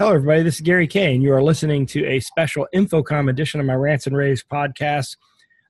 [0.00, 0.42] Hello, everybody.
[0.42, 1.20] This is Gary Kayye.
[1.20, 5.18] You are listening to a special InfoComm edition of my Rants and Raves podcast.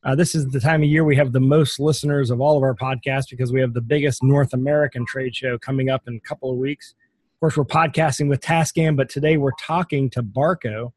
[0.05, 2.63] Uh, this is the time of year we have the most listeners of all of
[2.63, 6.21] our podcasts because we have the biggest North American trade show coming up in a
[6.21, 6.95] couple of weeks.
[7.35, 10.93] Of course, we're podcasting with Tascam, but today we're talking to Barco.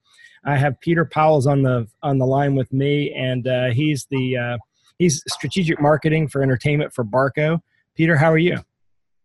[0.46, 4.38] I have Peter Pauwels on the on the line with me, and uh, he's the
[4.38, 4.58] uh,
[5.00, 7.62] he's strategic marketing for entertainment for Barco.
[7.96, 8.60] Peter, how are you?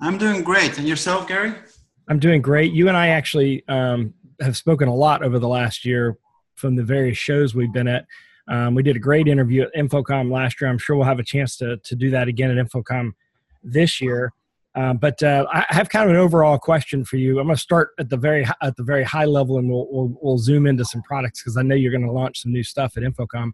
[0.00, 1.52] I'm doing great, and yourself, Gary?
[2.08, 2.72] I'm doing great.
[2.72, 6.16] You and I actually um, have spoken a lot over the last year
[6.54, 8.06] from the various shows we've been at.
[8.48, 10.70] Um, we did a great interview at InfoComm last year.
[10.70, 13.12] I'm sure we'll have a chance to to do that again at InfoComm
[13.62, 14.32] this year.
[14.74, 17.40] Um, but uh, I have kind of an overall question for you.
[17.40, 20.18] I'm going to start at the very at the very high level, and we'll we'll,
[20.22, 22.96] we'll zoom into some products because I know you're going to launch some new stuff
[22.96, 23.50] at InfoComm.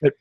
[0.00, 0.14] But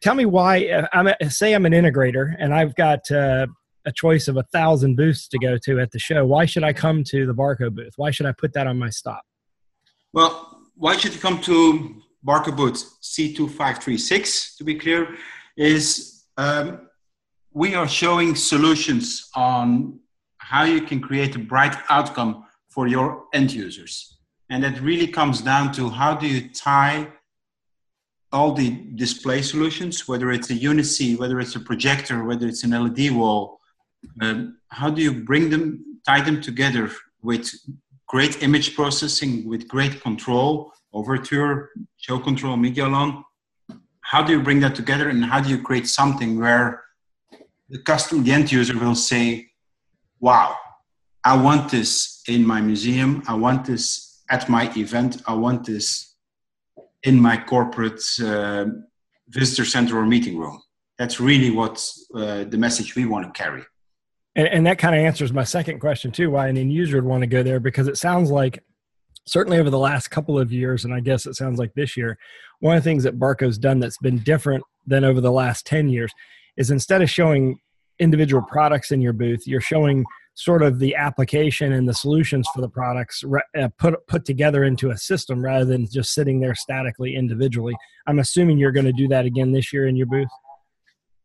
[0.00, 0.66] tell me why.
[0.66, 3.48] Uh, I'm a, say I'm an integrator, and I've got uh,
[3.88, 6.72] a choice of a thousand booths to go to at the show, why should I
[6.72, 7.94] come to the Barco booth?
[7.96, 9.22] Why should I put that on my stop?
[10.12, 10.32] Well,
[10.76, 11.58] why should you come to
[12.24, 15.16] Barco booth C2536, to be clear,
[15.56, 16.88] is um,
[17.52, 19.98] we are showing solutions on
[20.38, 24.18] how you can create a bright outcome for your end users.
[24.50, 27.08] And that really comes down to how do you tie
[28.32, 32.70] all the display solutions, whether it's a UniSee, whether it's a projector, whether it's an
[32.70, 33.57] LED wall,
[34.20, 36.90] um, how do you bring them, tie them together
[37.22, 37.50] with
[38.06, 43.22] great image processing, with great control, over Overture, show control, Medialon?
[44.00, 46.82] How do you bring that together and how do you create something where
[47.68, 49.48] the customer, the end user will say,
[50.20, 50.56] wow,
[51.24, 53.22] I want this in my museum.
[53.28, 55.22] I want this at my event.
[55.26, 56.14] I want this
[57.02, 58.66] in my corporate uh,
[59.28, 60.60] visitor center or meeting room.
[60.98, 63.62] That's really what uh, the message we want to carry.
[64.38, 67.04] And, and that kind of answers my second question too, why an end user would
[67.04, 68.62] want to go there because it sounds like
[69.26, 72.16] certainly over the last couple of years, and I guess it sounds like this year,
[72.60, 75.88] one of the things that Barco's done that's been different than over the last 10
[75.88, 76.12] years
[76.56, 77.58] is instead of showing
[77.98, 80.04] individual products in your booth, you're showing
[80.34, 83.24] sort of the application and the solutions for the products
[83.58, 87.74] uh, put put together into a system rather than just sitting there statically individually.
[88.06, 90.28] I'm assuming you're going to do that again this year in your booth.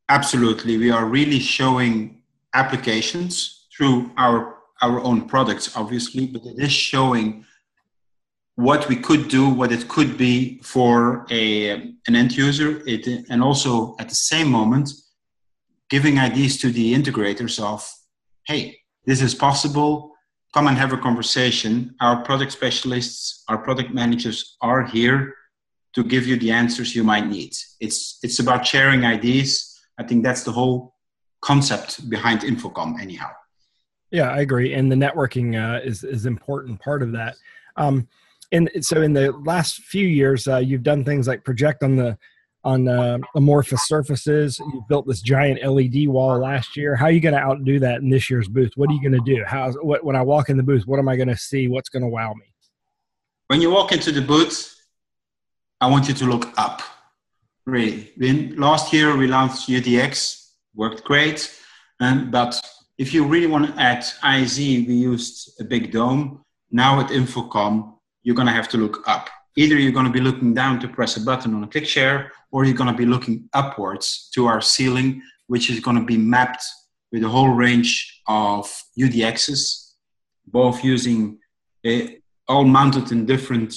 [0.10, 2.23] Absolutely, we are really showing
[2.54, 7.46] applications through our our own products, obviously, but it is showing
[8.56, 11.72] what we could do, what it could be for a
[12.08, 14.92] an end user, it, and also at the same moment
[15.90, 17.88] giving ideas to the integrators of,
[18.48, 18.76] hey,
[19.06, 20.12] this is possible.
[20.54, 21.96] Come and have a conversation.
[22.02, 25.36] Our product specialists, our product managers are here
[25.94, 27.54] to give you the answers you might need.
[27.80, 29.80] It's it's about sharing ideas.
[30.00, 30.93] I think that's the whole
[31.44, 33.30] concept behind InfoComm, anyhow.
[34.12, 37.36] Yeah, I agree, and the networking uh, is is important part of that.
[37.78, 38.08] Um,
[38.52, 42.18] and so, in the last few years, uh, you've done things like project on the
[42.64, 44.60] on uh, amorphous surfaces.
[44.60, 46.96] You built this giant LED wall last year.
[46.96, 48.72] How are you going to outdo that in this year's booth?
[48.76, 49.44] What are you going to do?
[49.46, 51.68] How what, when I walk in the booth, what am I going to see?
[51.68, 52.46] What's going to wow me?
[53.48, 54.74] When you walk into the booth,
[55.82, 56.82] I want you to look up.
[57.66, 60.43] Really, in, last year we launched UDX,
[60.76, 61.54] worked great.
[62.00, 62.60] Um, but
[62.98, 66.44] if you really want to add IZ, we used a big dome.
[66.72, 69.30] Now at InfoComm, you're going to have to look up.
[69.56, 72.66] Either you're going to be looking down to press a button on a ClickShare, or
[72.66, 76.64] you're going to be looking upwards to our ceiling, which is going to be mapped
[77.12, 78.66] with a whole range of
[79.00, 79.92] UDXs,
[80.48, 81.38] both using
[81.86, 82.00] uh,
[82.48, 83.76] all mounted in different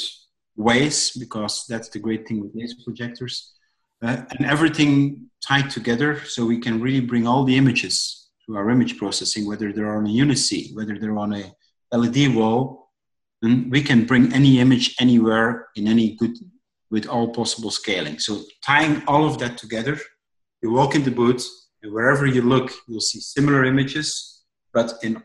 [0.56, 3.55] ways, because that's the great thing with laser projectors
[4.02, 8.70] uh, and everything tied together so we can really bring all the images to our
[8.70, 11.52] image processing, whether they're on a UniSee, whether they're on a
[11.92, 12.90] LED wall,
[13.42, 16.36] and we can bring any image anywhere in any good
[16.90, 18.18] with all possible scaling.
[18.18, 19.98] So tying all of that together,
[20.62, 21.46] you walk in the booth,
[21.82, 24.42] and wherever you look, you'll see similar images,
[24.72, 25.22] but in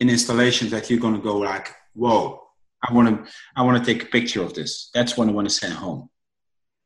[0.00, 2.40] in installations that you're going to go like, whoa,
[2.86, 4.90] I want to I want to take a picture of this.
[4.92, 6.10] That's what I want to send home.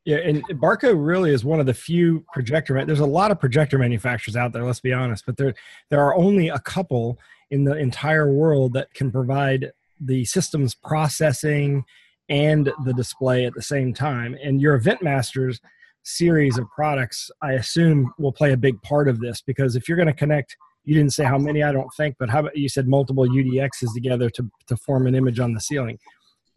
[0.05, 2.83] Yeah, and Barco really is one of the few projector.
[2.85, 4.63] There's a lot of projector manufacturers out there.
[4.63, 5.53] Let's be honest, but there
[5.89, 7.19] there are only a couple
[7.51, 11.83] in the entire world that can provide the systems processing
[12.29, 14.37] and the display at the same time.
[14.41, 15.59] And your Event Masters
[16.03, 19.97] series of products, I assume, will play a big part of this because if you're
[19.97, 20.55] going to connect,
[20.85, 23.93] you didn't say how many, I don't think, but how about you said multiple UDXs
[23.93, 25.99] together to to form an image on the ceiling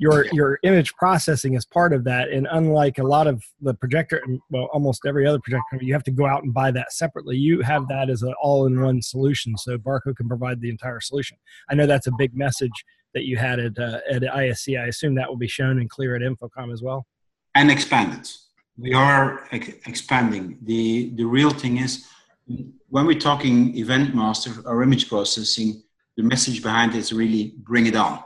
[0.03, 4.21] your your image processing is part of that and unlike a lot of the projector
[4.25, 7.37] and well almost every other projector you have to go out and buy that separately
[7.37, 11.37] you have that as an all-in-one solution so barco can provide the entire solution
[11.71, 12.85] i know that's a big message
[13.15, 14.69] that you had at uh, at ISE.
[14.69, 17.07] I assume that will be shown and clear at InfoComm as well.
[17.55, 18.29] And expanded.
[18.79, 20.59] We are ex- expanding.
[20.63, 22.07] the The real thing is
[22.89, 25.83] when we're talking event master or image processing,
[26.17, 28.23] the message behind it is really bring it on.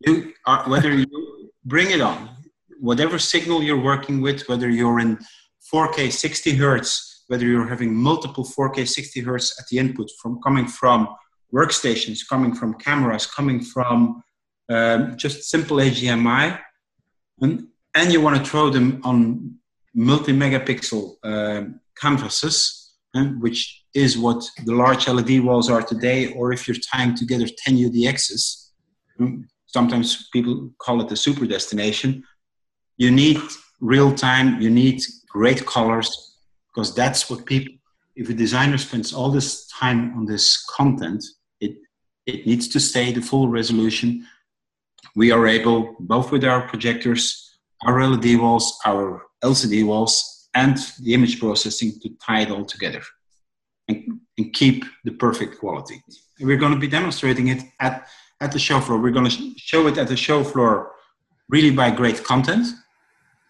[0.00, 2.30] You are, whether you bring it on,
[2.80, 5.18] whatever signal you're working with, whether you're in
[5.72, 10.66] 4K 60 hertz, whether you're having multiple 4K 60 hertz at the input from coming
[10.66, 11.08] from
[11.52, 14.22] workstations, coming from cameras, coming from
[14.68, 16.58] um, just simple HDMI,
[17.40, 19.56] and, and you want to throw them on
[19.94, 26.52] multi megapixel um, canvases, um, which is what the large LED walls are today, or
[26.52, 28.70] if you're tying together 10 UDXs,
[29.18, 32.24] um, sometimes people call it a super destination.
[32.96, 33.40] You need
[33.80, 36.36] real time, you need great colors,
[36.68, 37.74] because that's what people,
[38.16, 41.24] if a designer spends all this time on this content,
[41.60, 41.76] it,
[42.26, 44.26] it needs to stay the full resolution.
[45.16, 51.14] We are able, both with our projectors, our LED walls, our LCD walls, and the
[51.14, 53.02] image processing to tie it all together
[53.88, 56.02] and, and keep the perfect quality.
[56.38, 58.06] And we're going to be demonstrating it at,
[58.40, 58.98] at the show floor.
[58.98, 60.92] We're going to show it at the show floor
[61.48, 62.66] really by great content.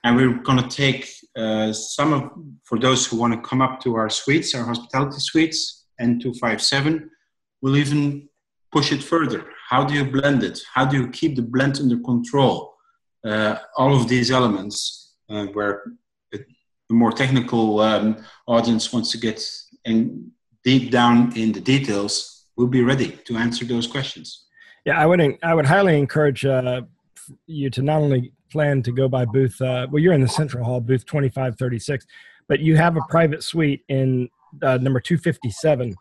[0.05, 2.31] And we're going to take uh, some of,
[2.65, 7.09] for those who want to come up to our suites, our hospitality suites, N257,
[7.61, 8.29] we'll even
[8.73, 9.45] push it further?
[9.69, 10.61] How do you blend it?
[10.73, 12.75] How do you keep the blend under control?
[13.25, 15.83] Uh, all of these elements, uh, where
[16.33, 16.39] a
[16.91, 18.17] more technical um,
[18.47, 19.43] audience wants to get
[19.85, 20.31] in
[20.65, 24.47] deep down in the details, we'll be ready to answer those questions.
[24.85, 26.83] Yeah, I would I would highly encourage uh,
[27.47, 29.61] you to not only plan to go by booth.
[29.61, 32.07] Uh, well, you're in the central hall, booth 2536,
[32.49, 34.29] but you have a private suite in
[34.63, 35.95] uh, number 257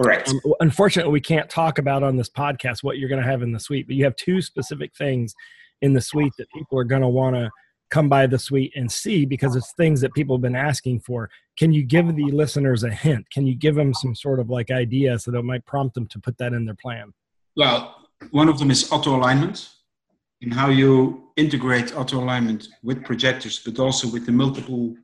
[0.00, 0.28] Correct.
[0.28, 3.52] Um, unfortunately, we can't talk about on this podcast what you're going to have in
[3.52, 5.34] the suite, but you have two specific things
[5.82, 7.50] in the suite that people are going to want to
[7.90, 11.30] come by the suite and see because it's things that people have been asking for.
[11.58, 13.28] Can you give the listeners a hint?
[13.30, 16.20] Can you give them some sort of like idea so that might prompt them to
[16.20, 17.12] put that in their plan?
[17.56, 17.96] Well,
[18.30, 19.68] one of them is auto alignment
[20.42, 24.94] and how you integrate auto alignment with projectors, but also with the multiple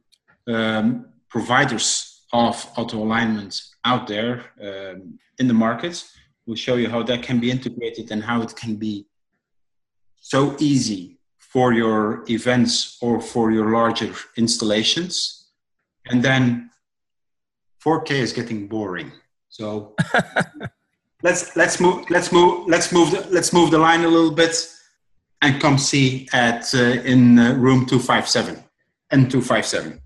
[0.46, 6.04] um, providers of auto alignment out there um, in the market.
[6.46, 9.06] We'll show you how that can be integrated and how it can be
[10.20, 15.50] so easy for your events or for your larger installations.
[16.06, 16.70] And then
[17.84, 19.12] 4K is getting boring.
[19.48, 19.94] So
[21.24, 24.54] let's let's move let's move let's move the, let's move the line a little bit
[25.42, 28.62] and come see at uh, in uh, room 257
[29.10, 30.00] and 257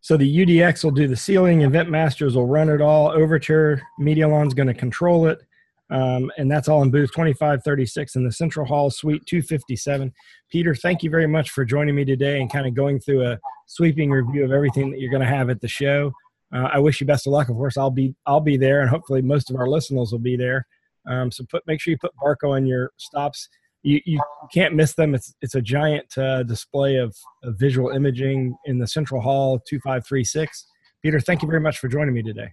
[0.00, 4.52] So the UDX will do the ceiling Event Masters will run it all, Overture, Medialon's
[4.52, 5.38] going to control it.
[5.90, 10.12] Um, and that's all in booth 2536 in the Central Hall Suite 257.
[10.50, 13.38] Peter, thank you very much for joining me today and kind of going through a
[13.66, 16.12] sweeping review of everything that you're going to have at the show.
[16.54, 17.48] Uh, I wish you best of luck.
[17.48, 20.36] Of course, I'll be I'll be there, and hopefully most of our listeners will be
[20.36, 20.66] there.
[21.06, 23.48] Um, so put make sure you put Barco on your stops
[23.82, 24.20] you, you
[24.52, 25.14] can't miss them.
[25.14, 30.66] It's it's a giant uh, display of, of, visual imaging in the Central Hall 2536.
[31.02, 32.52] Peter, thank you very much for joining me today.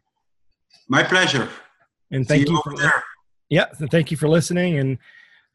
[0.88, 1.50] My pleasure.
[2.12, 3.04] And thank See you, for there.
[3.50, 4.98] Yeah, thank you for listening, and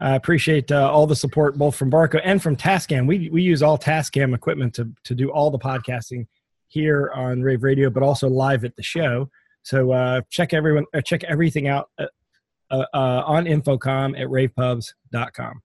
[0.00, 3.06] I appreciate uh, all the support both from Barco and from Tascam.
[3.06, 6.26] We we use all Tascam equipment to to do all the podcasting
[6.70, 9.28] here on Rave Radio, but also live at the show.
[9.62, 12.06] So uh, check everyone uh, check everything out uh,
[12.70, 15.62] uh, uh, on InfoComm at ravepubs.com.